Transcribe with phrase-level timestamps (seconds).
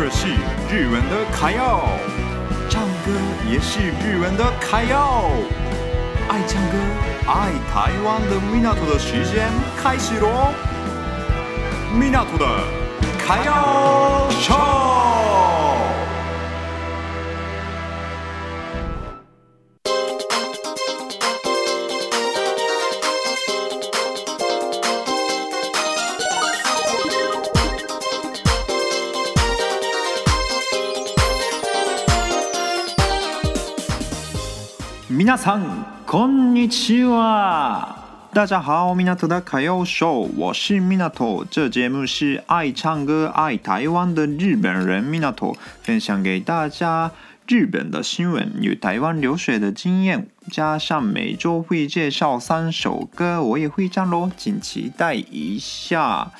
[0.00, 0.28] 这是
[0.70, 1.80] 日文的卡要，
[2.70, 3.10] 唱歌
[3.50, 5.24] 也是日文的卡要。
[6.28, 6.78] 爱唱歌、
[7.26, 10.52] 爱台湾的米纳托的时间开始喽！
[11.92, 12.46] 米纳托的
[13.18, 14.30] 卡要
[35.27, 37.97] 皆さん、こんにちは。
[38.33, 41.45] 大家好，米纳托的卡要秀，我是米纳托。
[41.51, 47.11] 这节目是爱唱歌、爱台湾的日本人米纳托分享给大家
[47.45, 56.31] 日本的新闻与台湾留学的经验，加上每周会介绍三首歌，我也会唱喽，请期待一下。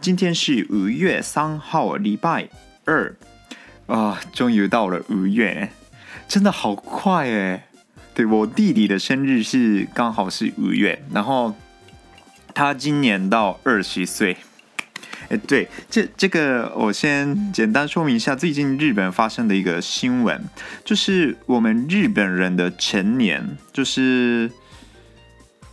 [0.00, 2.48] 今天是五月三号，礼拜
[2.84, 3.14] 二
[3.86, 5.70] 啊，终于到了五月，
[6.26, 7.62] 真的好快诶。
[8.13, 11.55] 对，我弟弟的生日是刚好是五月，然后
[12.53, 14.35] 他今年到二十岁。
[15.29, 20.43] 哎，对，这这个我先简单说明一下，最近日本发生的一个新闻，
[20.83, 24.51] 就是我们日本人的成年就是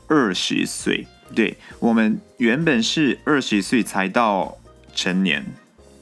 [0.06, 1.06] 二十岁。
[1.34, 4.56] 对，我们原本是二十岁才到
[4.95, 5.45] 成年，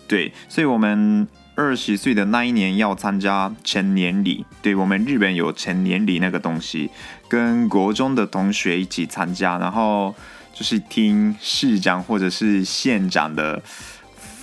[0.06, 1.26] 对，所以我们。
[1.56, 6.90] 二十岁的那一年要参加成年礼，对，我们日本有成年礼那个东西，
[7.28, 10.14] 跟国中的同学一起参加，然后
[10.52, 13.62] 就是听市长或者是县长的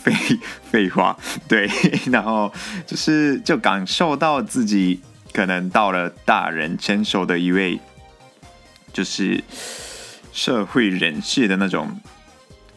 [0.01, 0.11] 废
[0.71, 1.15] 废话，
[1.47, 1.69] 对，
[2.11, 2.51] 然后
[2.87, 4.99] 就是就感受到自己
[5.31, 7.79] 可能到了大人成熟的一位，
[8.91, 9.43] 就是
[10.31, 11.99] 社会人士的那种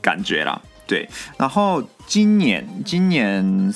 [0.02, 1.08] 感觉啦，对，
[1.38, 3.72] 然后今年今年。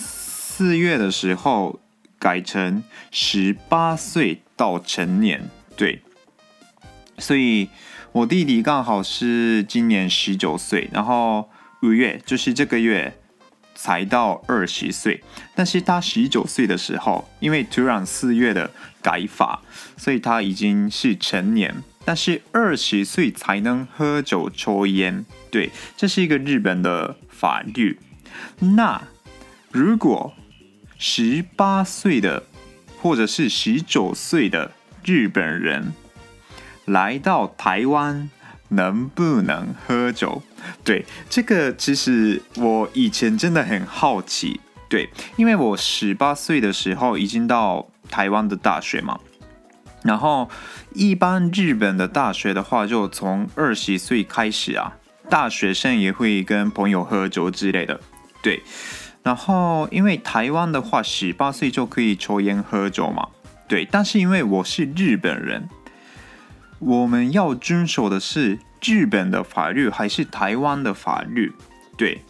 [0.60, 1.81] 四月的时候
[2.19, 6.03] 改成十八岁到成年，对，
[7.16, 7.71] 所以
[8.12, 11.48] 我弟弟刚好是今年十九岁，然后
[11.81, 13.16] 五月就是这个月
[13.75, 19.62] 才到二十岁，但是他十九岁的时候，因为突然四月的改法，
[19.97, 27.98] 所以他已经是成年，但是二十岁才能喝酒抽烟，对，这是一个日本的法律。
[28.59, 29.03] 那
[29.72, 30.34] 如果
[31.03, 32.43] 十八岁的，
[33.00, 34.72] 或者是十九岁的
[35.03, 35.94] 日本人
[36.84, 38.28] 来到台湾，
[38.69, 40.43] 能不能喝酒？
[40.84, 44.60] 对，这个其实我以前真的很好奇。
[44.91, 49.19] 对，因为我十八岁的时候已经到台湾的大学嘛，
[50.03, 50.50] 然后
[50.93, 54.99] 一般日本的大学的话，就从二十岁开始啊，
[55.31, 57.99] 大学生也会跟朋友喝酒之类的。
[58.43, 58.62] 对。
[59.22, 63.28] 然后，因为台湾的话，十八岁就可以抽烟喝酒嘛，
[63.69, 63.86] 对。
[63.91, 65.69] 但是因为我是日本人，
[66.78, 71.53] 我们要遵守的是日本的法律还是台湾的法律？
[71.98, 72.22] 对，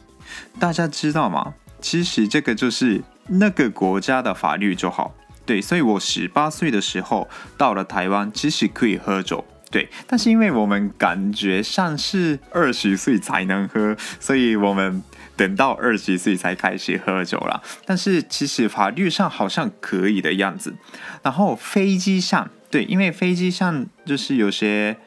[0.59, 1.55] 大家知道吗？
[1.81, 5.15] 其实这个就是那个国家的法律就好。
[5.47, 9.45] 对，所以我十八岁的时候到了台湾，其实可以喝酒。
[9.71, 15.01] 对，但是因为我们感觉上是二十岁才能喝，所以我们。
[15.41, 20.75] 等到二十岁才开始喝酒了，但是其实法律上好像可以的样子。
[21.23, 24.99] 然后飞机上，对，因为飞机上就是有些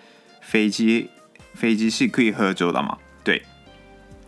[0.42, 1.12] 飞机，
[1.54, 2.98] 飞机是可以喝酒的嘛。
[3.24, 3.44] 对，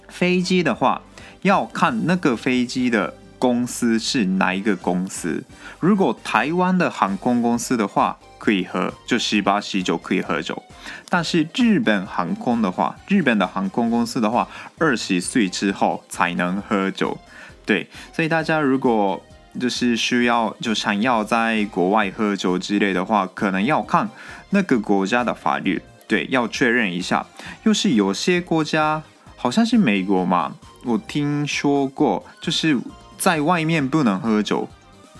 [0.07, 1.01] 飞机的话
[1.41, 5.43] 要看那个飞机的公司是哪一个公司。
[5.79, 10.61] 如果台湾的航空公司的话，可以喝，就十八、十九可以喝酒。
[11.09, 14.47] 但是日本航空的话，日本的航空公司的话，
[14.77, 17.17] 二十岁之后才能喝酒。
[17.65, 19.19] 对，所以大家如果
[19.59, 24.07] 就是需要，就想要在国外喝酒之类的话，可能要看
[24.51, 25.81] 那个国家的法律。
[26.07, 27.25] 对，要确认一下。
[27.63, 29.01] 又是有些国家，
[29.35, 32.77] 好像是美国嘛，我听说过，就是
[33.17, 34.69] 在外面不能喝酒。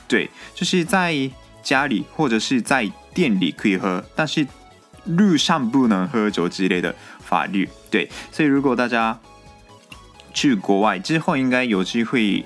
[0.07, 1.16] 对，就是在
[1.63, 2.92] 家里或者是在。
[3.15, 4.45] 店里可以喝，但是
[5.06, 7.67] 路上不能喝酒之类的法律。
[7.89, 9.17] 对，所以如果大家
[10.33, 12.45] 去国外之后，应该有机会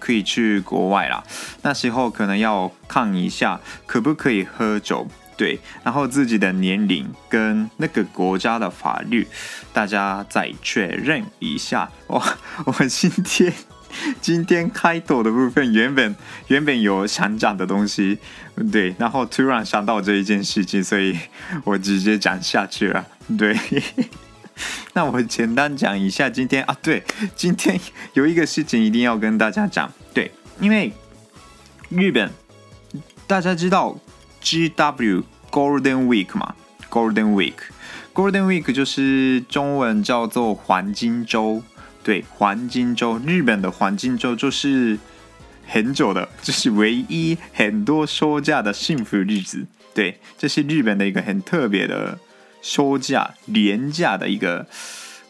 [0.00, 1.22] 可以去国外啦。
[1.62, 5.06] 那时候可能要看一下可不可以喝酒，
[5.36, 9.28] 对，然后自己的年龄跟那个国家的法律，
[9.72, 11.88] 大家再确认一下。
[12.08, 12.22] 我
[12.64, 13.54] 我今天。
[14.20, 16.14] 今天开头的部分原本
[16.48, 18.18] 原本有想讲的东西，
[18.70, 21.18] 对，然后突然想到这一件事情，所以
[21.64, 23.06] 我直接讲下去了。
[23.38, 23.56] 对，
[24.94, 27.02] 那我简单讲一下今天啊，对，
[27.34, 27.78] 今天
[28.14, 30.30] 有一个事情一定要跟大家讲，对，
[30.60, 30.92] 因为
[31.88, 32.30] 日本
[33.26, 33.98] 大家知道
[34.42, 36.54] GW Golden Week 嘛
[36.90, 41.62] ，Golden Week，Golden Week 就是中文叫做黄金周，
[42.02, 44.98] 对，黄金周，日本的黄金周就是
[45.66, 52.18] 很久的，就是唯一很多休假的幸福日子，对，这是日本的一个很特别的。
[52.60, 54.66] 休假、廉价的一个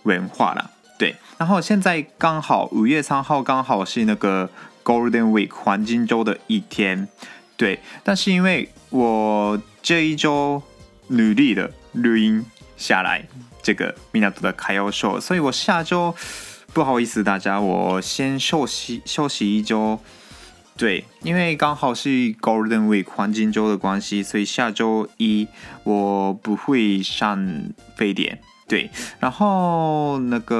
[0.05, 1.15] 文化啦，对。
[1.37, 4.49] 然后现在刚好五月三号刚好是那个
[4.83, 7.07] Golden Week 黄金周的一天，
[7.59, 7.81] 对。
[8.03, 10.63] 但是因为我这一周
[11.09, 12.43] 努力的录音
[12.79, 13.29] 下来
[13.63, 16.15] 这个米纳多的卡要秀，所以我下周
[16.73, 19.99] 不好意思大家，我先休息休息一周。
[20.77, 25.49] 对，因为刚好是 Golden Week 黄金周的关系，所以下周一
[25.83, 27.65] 我不会上
[27.97, 28.41] 非典。
[28.69, 28.89] 对，
[29.19, 30.53] 然后那个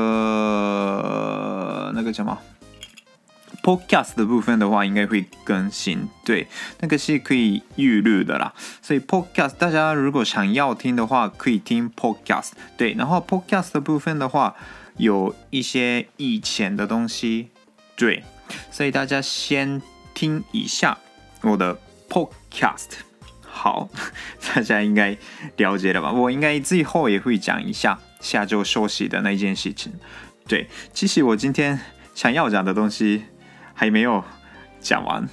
[1.95, 2.37] 那个什么
[3.69, 6.09] Podcast 的部分的话，应该会更新。
[6.25, 6.47] 对，
[6.81, 8.55] 那个是可以预录的啦。
[8.81, 12.53] 所以 Podcast 大家如果想要听的话，可以听 Podcast。
[12.79, 14.57] 对，然后 Podcast 的部分的话，
[14.97, 17.51] 有一些以前的东西。
[17.95, 18.25] 对，
[18.71, 19.83] 所以大家先。
[20.15, 20.99] 听一下
[21.43, 21.79] 我的
[22.09, 22.89] podcast，
[23.41, 23.89] 好，
[24.53, 25.17] 大家应该
[25.59, 26.11] 了解了吧？
[26.11, 29.93] 我应该最后也会讲一下下周休息的那件事情。
[30.49, 31.79] 对，其实我今天
[32.17, 33.27] 想要讲的东西
[33.79, 34.25] 还没有
[34.81, 35.29] 讲完，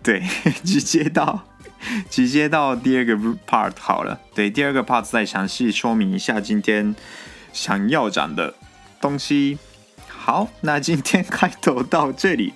[0.00, 0.22] 对，
[0.62, 1.44] 直接到
[2.08, 3.16] 直接到第二个
[3.48, 4.20] part 好了。
[4.32, 6.94] 对，第二个 part 再详细说明一下今天
[7.52, 8.54] 想要讲的
[9.00, 9.58] 东西。
[10.06, 12.54] 好，那今天开头到这里。